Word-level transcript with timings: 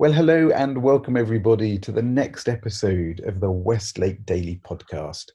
Well, 0.00 0.12
hello 0.14 0.48
and 0.48 0.82
welcome 0.82 1.14
everybody 1.14 1.78
to 1.80 1.92
the 1.92 2.00
next 2.00 2.48
episode 2.48 3.20
of 3.26 3.38
the 3.38 3.50
Westlake 3.50 4.24
Daily 4.24 4.58
Podcast. 4.64 5.26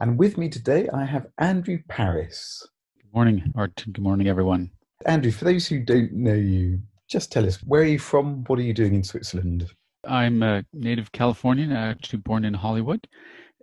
And 0.00 0.18
with 0.18 0.36
me 0.36 0.48
today, 0.48 0.88
I 0.92 1.04
have 1.04 1.28
Andrew 1.38 1.78
Paris. 1.86 2.66
Good 3.00 3.14
morning, 3.14 3.52
or 3.54 3.68
good 3.68 4.00
morning, 4.00 4.26
everyone. 4.26 4.72
Andrew, 5.06 5.30
for 5.30 5.44
those 5.44 5.68
who 5.68 5.78
don't 5.78 6.12
know 6.12 6.34
you, 6.34 6.80
just 7.08 7.30
tell 7.30 7.46
us 7.46 7.62
where 7.62 7.82
are 7.82 7.84
you 7.84 8.00
from? 8.00 8.42
What 8.48 8.58
are 8.58 8.62
you 8.62 8.74
doing 8.74 8.96
in 8.96 9.04
Switzerland? 9.04 9.70
I'm 10.04 10.42
a 10.42 10.64
native 10.72 11.12
Californian, 11.12 11.70
actually 11.70 12.18
born 12.18 12.44
in 12.44 12.54
Hollywood, 12.54 13.06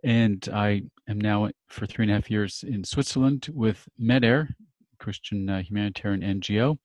and 0.06 0.48
I 0.54 0.84
am 1.10 1.20
now 1.20 1.50
for 1.68 1.86
three 1.86 2.06
and 2.06 2.12
a 2.14 2.16
half 2.16 2.32
years 2.32 2.64
in 2.66 2.86
Switzerland 2.86 3.50
with 3.54 3.86
MEDAIR, 4.00 4.48
Christian 5.00 5.50
uh, 5.50 5.64
humanitarian 5.64 6.22
NGO, 6.22 6.78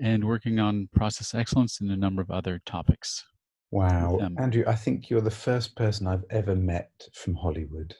and 0.00 0.24
working 0.24 0.58
on 0.58 0.88
process 0.94 1.34
excellence 1.34 1.80
and 1.80 1.90
a 1.90 1.96
number 1.96 2.22
of 2.22 2.30
other 2.30 2.60
topics. 2.64 3.24
Wow. 3.70 4.18
Andrew, 4.38 4.64
I 4.66 4.74
think 4.74 5.10
you're 5.10 5.20
the 5.20 5.30
first 5.30 5.76
person 5.76 6.06
I've 6.06 6.24
ever 6.30 6.54
met 6.54 6.90
from 7.12 7.34
Hollywood. 7.34 7.94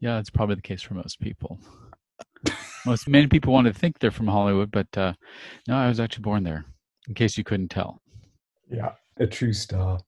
Yeah, 0.00 0.16
that's 0.16 0.30
probably 0.30 0.56
the 0.56 0.62
case 0.62 0.82
for 0.82 0.94
most 0.94 1.18
people. 1.20 1.58
most 2.86 3.08
many 3.08 3.26
people 3.26 3.52
want 3.52 3.66
to 3.66 3.72
think 3.72 3.98
they're 3.98 4.10
from 4.10 4.28
Hollywood, 4.28 4.70
but 4.70 4.86
uh, 4.96 5.14
no, 5.66 5.76
I 5.76 5.88
was 5.88 5.98
actually 5.98 6.22
born 6.22 6.44
there. 6.44 6.64
In 7.08 7.14
case 7.14 7.38
you 7.38 7.44
couldn't 7.44 7.70
tell. 7.70 8.02
Yeah, 8.70 8.92
a 9.18 9.26
true 9.26 9.54
star. 9.54 9.98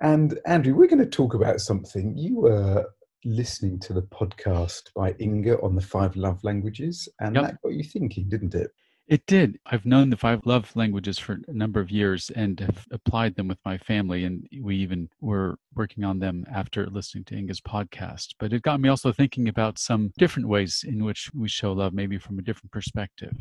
And 0.00 0.38
Andrew, 0.44 0.74
we're 0.74 0.88
going 0.88 0.98
to 0.98 1.06
talk 1.06 1.34
about 1.34 1.60
something. 1.60 2.16
You 2.16 2.40
were 2.40 2.84
listening 3.24 3.78
to 3.80 3.92
the 3.92 4.02
podcast 4.02 4.92
by 4.94 5.14
Inga 5.20 5.60
on 5.60 5.74
the 5.74 5.80
five 5.80 6.16
love 6.16 6.42
languages, 6.42 7.08
and 7.20 7.34
yep. 7.34 7.44
that 7.44 7.62
got 7.62 7.74
you 7.74 7.84
thinking, 7.84 8.28
didn't 8.28 8.54
it? 8.54 8.70
It 9.08 9.24
did. 9.24 9.58
I've 9.64 9.86
known 9.86 10.10
the 10.10 10.18
five 10.18 10.44
love 10.44 10.70
languages 10.76 11.18
for 11.18 11.40
a 11.48 11.52
number 11.52 11.80
of 11.80 11.90
years 11.90 12.28
and 12.28 12.60
have 12.60 12.86
applied 12.90 13.36
them 13.36 13.48
with 13.48 13.58
my 13.64 13.78
family. 13.78 14.24
And 14.24 14.46
we 14.60 14.76
even 14.76 15.08
were 15.22 15.56
working 15.74 16.04
on 16.04 16.18
them 16.18 16.44
after 16.52 16.86
listening 16.86 17.24
to 17.24 17.34
Inga's 17.34 17.62
podcast. 17.62 18.34
But 18.38 18.52
it 18.52 18.60
got 18.60 18.82
me 18.82 18.90
also 18.90 19.10
thinking 19.10 19.48
about 19.48 19.78
some 19.78 20.12
different 20.18 20.46
ways 20.46 20.84
in 20.86 21.02
which 21.04 21.30
we 21.34 21.48
show 21.48 21.72
love, 21.72 21.94
maybe 21.94 22.18
from 22.18 22.38
a 22.38 22.42
different 22.42 22.70
perspective. 22.70 23.34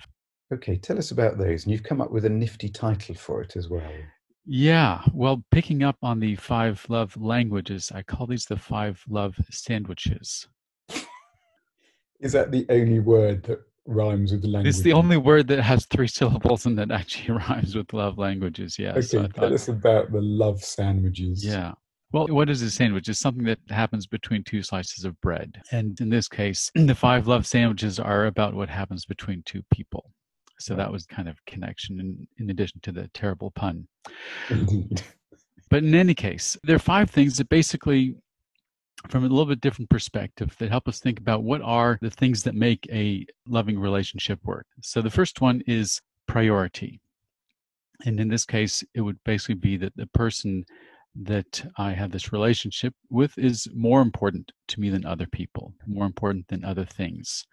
Okay, 0.53 0.77
tell 0.77 0.97
us 0.97 1.11
about 1.11 1.37
those. 1.37 1.65
And 1.65 1.73
you've 1.73 1.83
come 1.83 1.99
up 1.99 2.11
with 2.11 2.23
a 2.23 2.29
nifty 2.29 2.69
title 2.69 3.15
for 3.15 3.41
it 3.41 3.57
as 3.57 3.67
well. 3.67 3.91
Yeah, 4.45 5.01
well, 5.13 5.43
picking 5.51 5.83
up 5.83 5.97
on 6.01 6.21
the 6.21 6.37
five 6.37 6.85
love 6.87 7.17
languages, 7.17 7.91
I 7.93 8.03
call 8.03 8.25
these 8.27 8.45
the 8.45 8.55
five 8.55 9.03
love 9.09 9.35
sandwiches. 9.51 10.47
Is 12.21 12.31
that 12.31 12.53
the 12.53 12.65
only 12.69 13.01
word 13.01 13.43
that 13.43 13.59
rhymes 13.87 14.31
with 14.31 14.41
the 14.41 14.47
language? 14.47 14.69
It's 14.69 14.81
the 14.81 14.93
only 14.93 15.17
word 15.17 15.47
that 15.47 15.61
has 15.61 15.85
three 15.85 16.07
syllables 16.07 16.65
and 16.65 16.77
that 16.77 16.91
actually 16.91 17.37
rhymes 17.47 17.75
with 17.75 17.93
love 17.93 18.17
languages. 18.17 18.77
Yeah. 18.77 18.91
Okay, 18.91 19.01
so 19.01 19.21
tell 19.21 19.29
thought, 19.29 19.51
us 19.53 19.67
about 19.67 20.11
the 20.11 20.21
love 20.21 20.63
sandwiches. 20.63 21.43
Yeah. 21.43 21.73
Well, 22.13 22.27
what 22.27 22.49
is 22.49 22.61
a 22.61 22.71
sandwich? 22.71 23.09
It's 23.09 23.19
something 23.19 23.43
that 23.45 23.59
happens 23.69 24.07
between 24.07 24.43
two 24.43 24.63
slices 24.63 25.03
of 25.03 25.19
bread. 25.19 25.61
And 25.71 25.99
in 25.99 26.09
this 26.09 26.27
case, 26.27 26.71
the 26.75 26.95
five 26.95 27.27
love 27.27 27.45
sandwiches 27.45 27.99
are 27.99 28.27
about 28.27 28.53
what 28.53 28.69
happens 28.69 29.05
between 29.05 29.43
two 29.45 29.63
people. 29.71 30.11
So 30.59 30.73
that 30.75 30.91
was 30.91 31.05
kind 31.05 31.29
of 31.29 31.43
connection 31.45 31.99
in, 31.99 32.27
in 32.39 32.49
addition 32.49 32.79
to 32.81 32.91
the 32.91 33.09
terrible 33.13 33.51
pun. 33.51 33.87
Indeed. 34.49 35.01
But 35.69 35.83
in 35.83 35.95
any 35.95 36.13
case, 36.13 36.55
there 36.63 36.77
are 36.77 36.79
five 36.79 37.09
things 37.09 37.37
that 37.37 37.49
basically, 37.49 38.15
from 39.09 39.23
a 39.23 39.27
little 39.27 39.45
bit 39.45 39.61
different 39.61 39.89
perspective, 39.89 40.55
that 40.59 40.69
help 40.69 40.87
us 40.87 40.99
think 40.99 41.19
about 41.19 41.43
what 41.43 41.61
are 41.61 41.97
the 42.01 42.09
things 42.09 42.43
that 42.43 42.55
make 42.55 42.87
a 42.91 43.25
loving 43.47 43.79
relationship 43.79 44.39
work. 44.43 44.65
So 44.81 45.01
the 45.01 45.09
first 45.09 45.41
one 45.41 45.61
is 45.67 46.01
priority. 46.27 46.99
And 48.05 48.19
in 48.19 48.27
this 48.27 48.45
case, 48.45 48.83
it 48.93 49.01
would 49.01 49.23
basically 49.23 49.55
be 49.55 49.77
that 49.77 49.95
the 49.95 50.07
person 50.07 50.65
that 51.23 51.65
I 51.77 51.91
have 51.93 52.11
this 52.11 52.31
relationship 52.31 52.93
with 53.09 53.37
is 53.37 53.67
more 53.73 54.01
important 54.01 54.51
to 54.67 54.79
me 54.79 54.89
than 54.89 55.05
other 55.05 55.25
people, 55.27 55.73
more 55.87 56.05
important 56.05 56.47
than 56.47 56.63
other 56.63 56.85
things. 56.85 57.45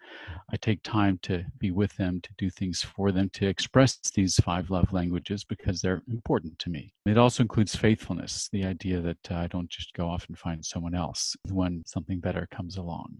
I 0.51 0.57
take 0.57 0.83
time 0.83 1.19
to 1.23 1.43
be 1.57 1.71
with 1.71 1.95
them, 1.97 2.21
to 2.21 2.29
do 2.37 2.49
things 2.49 2.81
for 2.81 3.11
them, 3.11 3.29
to 3.33 3.47
express 3.47 3.97
these 4.13 4.35
five 4.35 4.69
love 4.69 4.93
languages 4.93 5.43
because 5.43 5.81
they're 5.81 6.03
important 6.07 6.59
to 6.59 6.69
me. 6.69 6.93
It 7.05 7.17
also 7.17 7.43
includes 7.43 7.75
faithfulness, 7.75 8.49
the 8.51 8.65
idea 8.65 9.01
that 9.01 9.31
uh, 9.31 9.35
I 9.35 9.47
don't 9.47 9.69
just 9.69 9.93
go 9.93 10.07
off 10.07 10.25
and 10.27 10.37
find 10.37 10.63
someone 10.63 10.95
else 10.95 11.35
when 11.49 11.83
something 11.85 12.19
better 12.19 12.47
comes 12.51 12.77
along. 12.77 13.17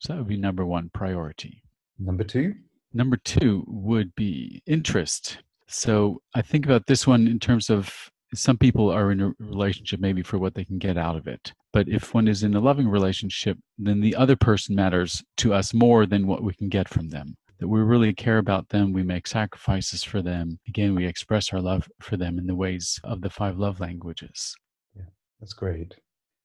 So 0.00 0.12
that 0.12 0.18
would 0.18 0.28
be 0.28 0.36
number 0.36 0.64
one 0.64 0.90
priority. 0.92 1.62
Number 1.98 2.24
two? 2.24 2.54
Number 2.92 3.16
two 3.16 3.64
would 3.66 4.14
be 4.14 4.62
interest. 4.66 5.38
So 5.66 6.20
I 6.34 6.42
think 6.42 6.64
about 6.64 6.86
this 6.86 7.06
one 7.06 7.28
in 7.28 7.38
terms 7.38 7.70
of 7.70 8.09
some 8.34 8.56
people 8.56 8.90
are 8.90 9.10
in 9.10 9.20
a 9.20 9.32
relationship 9.38 10.00
maybe 10.00 10.22
for 10.22 10.38
what 10.38 10.54
they 10.54 10.64
can 10.64 10.78
get 10.78 10.96
out 10.96 11.16
of 11.16 11.26
it. 11.26 11.52
But 11.72 11.88
if 11.88 12.14
one 12.14 12.28
is 12.28 12.42
in 12.42 12.54
a 12.54 12.60
loving 12.60 12.88
relationship, 12.88 13.58
then 13.78 14.00
the 14.00 14.16
other 14.16 14.36
person 14.36 14.74
matters 14.74 15.22
to 15.38 15.54
us 15.54 15.74
more 15.74 16.06
than 16.06 16.26
what 16.26 16.42
we 16.42 16.54
can 16.54 16.68
get 16.68 16.88
from 16.88 17.08
them. 17.08 17.36
That 17.58 17.68
we 17.68 17.80
really 17.80 18.14
care 18.14 18.38
about 18.38 18.70
them, 18.70 18.92
we 18.92 19.02
make 19.02 19.26
sacrifices 19.26 20.02
for 20.02 20.22
them. 20.22 20.58
Again, 20.66 20.94
we 20.94 21.06
express 21.06 21.52
our 21.52 21.60
love 21.60 21.88
for 22.00 22.16
them 22.16 22.38
in 22.38 22.46
the 22.46 22.54
ways 22.54 22.98
of 23.04 23.20
the 23.20 23.30
five 23.30 23.58
love 23.58 23.80
languages. 23.80 24.56
Yeah, 24.96 25.02
that's 25.40 25.52
great. 25.52 25.94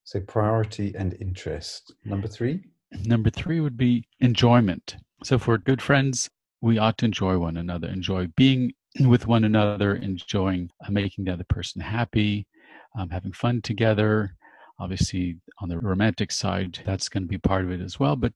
So, 0.03 0.19
priority 0.19 0.93
and 0.95 1.15
interest. 1.21 1.93
Number 2.03 2.27
three? 2.27 2.65
Number 3.05 3.29
three 3.29 3.61
would 3.61 3.77
be 3.77 4.07
enjoyment. 4.19 4.97
So, 5.23 5.35
if 5.35 5.47
we're 5.47 5.57
good 5.57 5.81
friends, 5.81 6.29
we 6.61 6.77
ought 6.77 6.97
to 6.97 7.05
enjoy 7.05 7.37
one 7.37 7.57
another, 7.57 7.87
enjoy 7.87 8.27
being 8.35 8.73
with 9.01 9.27
one 9.27 9.43
another, 9.43 9.95
enjoying 9.95 10.69
uh, 10.85 10.91
making 10.91 11.25
the 11.25 11.33
other 11.33 11.45
person 11.45 11.81
happy, 11.81 12.47
um, 12.97 13.09
having 13.09 13.31
fun 13.31 13.61
together. 13.61 14.35
Obviously, 14.79 15.37
on 15.59 15.69
the 15.69 15.77
romantic 15.77 16.31
side, 16.31 16.79
that's 16.85 17.07
going 17.07 17.23
to 17.23 17.29
be 17.29 17.37
part 17.37 17.63
of 17.63 17.71
it 17.71 17.81
as 17.81 17.99
well. 17.99 18.15
But 18.15 18.33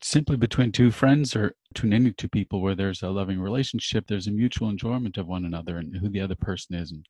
simply 0.00 0.36
between 0.36 0.70
two 0.70 0.90
friends 0.90 1.34
or 1.34 1.54
between 1.72 1.92
any 1.92 2.12
two 2.12 2.28
people 2.28 2.60
where 2.60 2.74
there's 2.74 3.02
a 3.02 3.08
loving 3.08 3.40
relationship, 3.40 4.06
there's 4.06 4.26
a 4.28 4.32
mutual 4.32 4.68
enjoyment 4.68 5.16
of 5.16 5.26
one 5.26 5.44
another 5.44 5.78
and 5.78 5.96
who 5.96 6.08
the 6.08 6.20
other 6.20 6.36
person 6.36 6.76
is 6.76 6.92
and, 6.92 7.06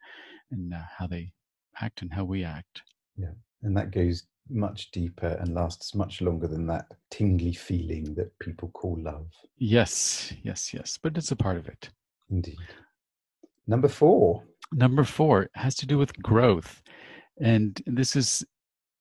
and 0.51 0.73
uh, 0.73 0.79
how 0.99 1.07
they 1.07 1.33
act 1.81 2.03
and 2.03 2.13
how 2.13 2.25
we 2.25 2.45
act. 2.45 2.83
Yeah. 3.17 3.33
And 3.63 3.77
that 3.77 3.91
goes 3.91 4.25
much 4.49 4.91
deeper 4.91 5.39
and 5.41 5.55
lasts 5.55 5.95
much 5.95 6.21
longer 6.21 6.47
than 6.47 6.67
that 6.67 6.87
tingly 7.11 7.53
feeling 7.53 8.15
that 8.15 8.39
people 8.39 8.71
call 8.71 8.99
love. 9.01 9.29
Yes, 9.57 10.33
yes, 10.43 10.75
yes. 10.75 10.99
But 11.03 11.17
it's 11.17 11.31
a 11.31 11.37
part 11.37 11.57
of 11.57 11.69
it. 11.69 11.91
Indeed. 12.31 12.57
Number 13.67 13.89
four. 13.89 14.45
Number 14.73 15.05
four 15.05 15.49
has 15.55 15.75
to 15.77 15.87
do 15.87 15.99
with 15.99 16.21
growth. 16.23 16.83
And 17.41 17.81
this 17.87 18.17
is 18.17 18.45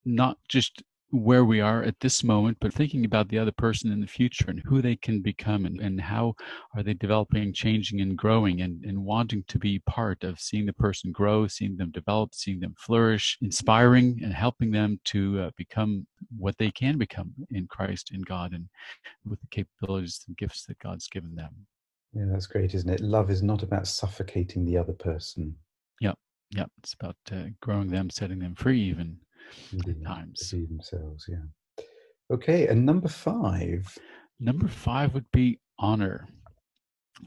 not 0.06 0.38
just 0.48 0.84
where 1.12 1.44
we 1.44 1.60
are 1.60 1.84
at 1.84 2.00
this 2.00 2.24
moment, 2.24 2.58
but 2.62 2.74
thinking 2.74 3.04
about 3.04 3.28
the 3.28 3.38
other 3.38 3.52
person 3.52 3.92
in 3.92 4.00
the 4.00 4.08
future 4.08 4.46
and 4.50 4.62
who 4.66 4.82
they 4.82 4.96
can 4.96 5.22
become 5.22 5.66
and, 5.66 5.80
and 5.80 6.00
how 6.00 6.34
are 6.76 6.84
they 6.84 6.94
developing, 6.94 7.54
changing, 7.54 8.00
and 8.00 8.18
growing 8.18 8.62
and, 8.62 8.84
and 8.86 9.04
wanting 9.04 9.44
to 9.48 9.60
be 9.60 9.80
part 9.80 10.24
of 10.24 10.40
seeing 10.40 10.66
the 10.66 10.74
person 10.74 11.12
grow, 11.12 11.48
seeing 11.48 11.76
them 11.76 11.92
develop, 11.92 12.34
seeing 12.34 12.60
them 12.60 12.74
flourish, 12.78 13.38
inspiring 13.42 14.20
and 14.24 14.34
helping 14.34 14.72
them 14.72 15.00
to 15.04 15.42
uh, 15.42 15.50
become 15.58 16.08
what 16.38 16.58
they 16.58 16.72
can 16.72 16.98
become 16.98 17.34
in 17.50 17.68
Christ, 17.68 18.12
in 18.14 18.22
God, 18.22 18.54
and 18.54 18.70
with 19.26 19.42
the 19.42 19.48
capabilities 19.48 20.24
and 20.28 20.38
gifts 20.38 20.66
that 20.68 20.80
God's 20.80 21.08
given 21.08 21.36
them. 21.36 21.68
Yeah, 22.14 22.26
that's 22.28 22.48
great, 22.48 22.74
isn't 22.74 22.90
it? 22.90 23.00
Love 23.00 23.32
is 23.32 23.42
not 23.42 23.64
about 23.64 23.88
suffocating 23.88 24.66
the 24.66 24.78
other 24.78 24.94
person. 24.94 25.56
Yep, 26.02 26.18
yep. 26.52 26.70
It's 26.80 26.94
about 26.94 27.16
uh, 27.32 27.44
growing 27.62 27.90
them, 27.90 28.10
setting 28.10 28.40
them 28.40 28.56
free, 28.56 28.82
even 28.82 29.18
Indeed, 29.72 30.04
times. 30.06 30.48
See 30.48 30.66
themselves, 30.66 31.26
yeah. 31.30 31.84
Okay, 32.30 32.68
and 32.68 32.86
number 32.86 33.08
five. 33.08 33.98
Number 34.40 34.68
five 34.68 35.14
would 35.14 35.32
be 35.32 35.60
honor 35.80 36.28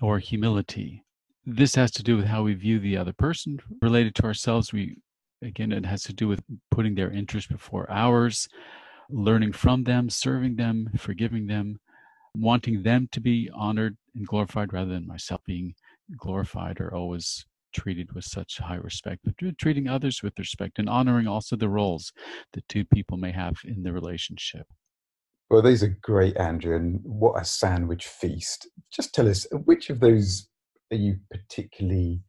or 0.02 0.18
humility. 0.18 1.02
This 1.46 1.74
has 1.76 1.90
to 1.92 2.02
do 2.02 2.16
with 2.16 2.26
how 2.26 2.42
we 2.42 2.54
view 2.54 2.78
the 2.78 2.96
other 2.96 3.12
person 3.12 3.60
related 3.80 4.14
to 4.16 4.24
ourselves. 4.24 4.72
We 4.72 4.98
again, 5.42 5.72
it 5.72 5.86
has 5.86 6.02
to 6.04 6.12
do 6.12 6.28
with 6.28 6.42
putting 6.70 6.94
their 6.94 7.10
interest 7.10 7.50
before 7.50 7.90
ours, 7.90 8.48
learning 9.10 9.52
from 9.52 9.84
them, 9.84 10.08
serving 10.10 10.56
them, 10.56 10.90
forgiving 10.96 11.46
them, 11.46 11.80
wanting 12.34 12.82
them 12.82 13.08
to 13.12 13.20
be 13.20 13.50
honored 13.54 13.96
and 14.14 14.26
glorified 14.26 14.72
rather 14.72 14.92
than 14.92 15.06
myself 15.06 15.40
being 15.44 15.74
glorified 16.16 16.80
or 16.80 16.94
always 16.94 17.44
treated 17.74 18.12
with 18.12 18.24
such 18.24 18.58
high 18.58 18.76
respect, 18.76 19.20
but 19.24 19.34
treating 19.58 19.88
others 19.88 20.22
with 20.22 20.38
respect 20.38 20.78
and 20.78 20.88
honoring 20.88 21.26
also 21.26 21.56
the 21.56 21.68
roles 21.68 22.12
that 22.52 22.68
two 22.68 22.84
people 22.84 23.16
may 23.16 23.32
have 23.32 23.56
in 23.64 23.82
the 23.82 23.92
relationship. 23.92 24.66
Well, 25.50 25.62
these 25.62 25.82
are 25.82 25.98
great, 26.00 26.36
Andrew, 26.36 26.74
and 26.74 27.00
what 27.02 27.40
a 27.40 27.44
sandwich 27.44 28.06
feast. 28.06 28.68
Just 28.90 29.14
tell 29.14 29.28
us, 29.28 29.46
which 29.52 29.90
of 29.90 30.00
those 30.00 30.48
are 30.90 30.96
you 30.96 31.18
particularly 31.30 32.22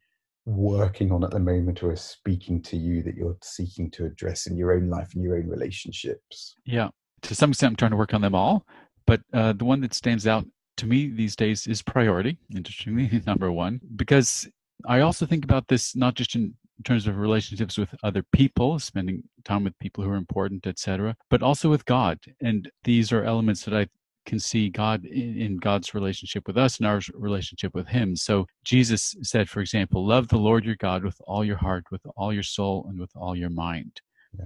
working 0.46 1.12
on 1.12 1.24
at 1.24 1.32
the 1.32 1.40
moment 1.40 1.82
or 1.82 1.92
are 1.92 1.96
speaking 1.96 2.62
to 2.62 2.78
you 2.78 3.02
that 3.04 3.16
you're 3.16 3.38
seeking 3.42 3.90
to 3.92 4.06
address 4.06 4.48
in 4.48 4.58
your 4.58 4.74
own 4.74 4.90
life 4.90 5.10
and 5.14 5.24
your 5.24 5.38
own 5.38 5.48
relationships? 5.48 6.56
Yeah, 6.66 6.90
to 7.22 7.36
some 7.36 7.52
extent, 7.52 7.72
I'm 7.72 7.76
trying 7.78 7.92
to 7.92 7.98
work 7.98 8.14
on 8.14 8.22
them 8.22 8.36
all. 8.36 8.66
But 9.08 9.22
uh, 9.34 9.54
the 9.54 9.66
one 9.66 9.82
that 9.82 9.94
stands 9.94 10.28
out 10.28 10.46
to 10.78 10.86
me 10.86 11.10
these 11.10 11.36
days 11.36 11.68
is 11.68 11.82
priority, 11.82 12.38
interestingly, 12.54 13.22
number 13.28 13.52
one, 13.52 13.80
because 13.96 14.48
I 14.88 15.02
also 15.02 15.26
think 15.26 15.44
about 15.44 15.68
this 15.68 15.96
not 15.96 16.16
just 16.16 16.36
in 16.36 16.54
terms 16.84 17.08
of 17.08 17.18
relationships 17.18 17.78
with 17.78 17.94
other 18.04 18.24
people, 18.34 18.80
spending 18.80 19.24
time 19.46 19.64
with 19.64 19.78
people 19.80 20.04
who 20.04 20.10
are 20.10 20.16
important, 20.16 20.68
etc., 20.68 21.16
but 21.30 21.42
also 21.42 21.70
with 21.70 21.86
God. 21.86 22.20
And 22.42 22.70
these 22.84 23.12
are 23.12 23.24
elements 23.24 23.64
that 23.64 23.74
I 23.74 23.88
can 24.26 24.40
see 24.40 24.70
God 24.70 25.06
in, 25.06 25.40
in, 25.40 25.58
God's 25.58 25.94
relationship 25.94 26.48
with 26.48 26.58
us 26.58 26.78
and 26.78 26.88
our 26.88 27.00
relationship 27.14 27.74
with 27.74 27.88
Him. 27.88 28.16
So 28.16 28.48
Jesus 28.64 29.16
said, 29.22 29.50
for 29.50 29.62
example, 29.62 30.06
love 30.06 30.28
the 30.28 30.38
Lord 30.38 30.66
your 30.66 30.76
God 30.76 31.04
with 31.04 31.16
all 31.26 31.46
your 31.46 31.58
heart, 31.58 31.86
with 31.92 32.02
all 32.18 32.34
your 32.34 32.44
soul, 32.44 32.88
and 32.90 33.00
with 33.00 33.12
all 33.16 33.36
your 33.36 33.52
mind. 33.52 34.02
Yeah. 34.38 34.46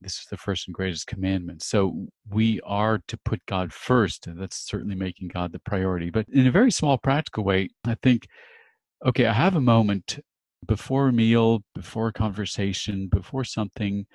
This 0.00 0.18
is 0.18 0.26
the 0.30 0.36
first 0.36 0.68
and 0.68 0.74
greatest 0.74 1.06
commandment. 1.06 1.62
So 1.62 2.06
we 2.30 2.60
are 2.64 3.00
to 3.08 3.16
put 3.16 3.44
God 3.46 3.72
first. 3.72 4.26
And 4.26 4.40
that's 4.40 4.56
certainly 4.56 4.94
making 4.94 5.28
God 5.28 5.52
the 5.52 5.58
priority. 5.58 6.10
But 6.10 6.26
in 6.28 6.46
a 6.46 6.52
very 6.52 6.70
small, 6.70 6.98
practical 6.98 7.44
way, 7.44 7.70
I 7.84 7.96
think, 7.96 8.26
okay, 9.04 9.26
I 9.26 9.32
have 9.32 9.56
a 9.56 9.60
moment 9.60 10.20
before 10.66 11.08
a 11.08 11.12
meal, 11.12 11.62
before 11.74 12.08
a 12.08 12.12
conversation, 12.12 13.08
before 13.08 13.44
something. 13.44 14.06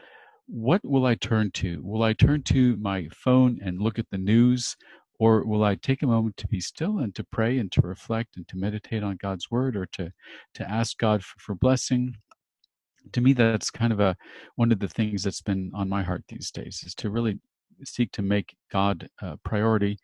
What 0.47 0.81
will 0.83 1.05
I 1.05 1.15
turn 1.15 1.51
to? 1.55 1.81
Will 1.83 2.03
I 2.03 2.13
turn 2.13 2.43
to 2.43 2.77
my 2.77 3.07
phone 3.13 3.59
and 3.63 3.81
look 3.81 3.99
at 3.99 4.09
the 4.09 4.17
news? 4.17 4.75
Or 5.19 5.45
will 5.45 5.63
I 5.63 5.75
take 5.75 6.01
a 6.01 6.07
moment 6.07 6.37
to 6.37 6.47
be 6.47 6.59
still 6.59 6.99
and 6.99 7.13
to 7.15 7.23
pray 7.23 7.57
and 7.57 7.71
to 7.73 7.81
reflect 7.81 8.35
and 8.35 8.47
to 8.47 8.57
meditate 8.57 9.03
on 9.03 9.17
God's 9.21 9.49
word 9.51 9.75
or 9.75 9.85
to, 9.93 10.11
to 10.55 10.69
ask 10.69 10.97
God 10.97 11.23
for, 11.23 11.39
for 11.39 11.55
blessing? 11.55 12.15
To 13.11 13.21
me, 13.21 13.33
that's 13.33 13.69
kind 13.69 13.93
of 13.93 13.99
a 13.99 14.15
one 14.55 14.71
of 14.71 14.79
the 14.79 14.87
things 14.87 15.23
that's 15.23 15.41
been 15.41 15.71
on 15.75 15.89
my 15.89 16.03
heart 16.03 16.23
these 16.27 16.51
days 16.51 16.83
is 16.85 16.95
to 16.95 17.09
really 17.09 17.39
seek 17.83 18.11
to 18.13 18.21
make 18.21 18.55
God 18.71 19.09
a 19.21 19.37
priority 19.37 19.97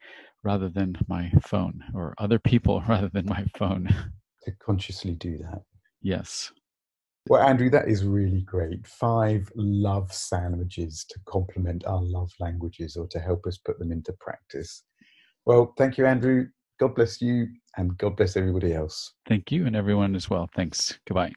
rather 0.44 0.70
than 0.70 0.98
my 1.08 1.32
phone 1.42 1.84
or 1.94 2.14
other 2.18 2.40
people 2.40 2.84
rather 2.90 3.10
than 3.10 3.26
my 3.26 3.46
phone. 3.58 3.90
To 4.44 4.52
consciously 4.64 5.16
do 5.16 5.38
that. 5.40 5.64
Yes. 6.02 6.52
Well, 7.28 7.44
Andrew, 7.44 7.70
that 7.70 7.88
is 7.88 8.04
really 8.06 8.42
great. 8.42 8.88
Five 8.88 9.52
love 9.56 10.12
sandwiches 10.12 11.06
to 11.10 11.20
complement 11.28 11.86
our 11.86 12.02
love 12.02 12.32
languages 12.40 12.96
or 12.96 13.08
to 13.08 13.20
help 13.20 13.46
us 13.46 13.58
put 13.58 13.78
them 13.78 13.92
into 13.92 14.14
practice. 14.20 14.84
Well, 15.46 15.74
thank 15.78 15.98
you, 15.98 16.06
Andrew. 16.06 16.48
God 16.80 16.96
bless 16.96 17.22
you 17.22 17.48
and 17.78 17.98
God 17.98 18.16
bless 18.16 18.38
everybody 18.38 18.74
else. 18.74 19.14
Thank 19.28 19.52
you 19.52 19.68
and 19.68 19.76
everyone 19.76 20.16
as 20.16 20.30
well. 20.30 20.50
Thanks. 20.56 20.98
Goodbye. 21.06 21.34